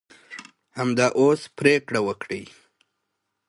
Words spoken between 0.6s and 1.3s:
همدا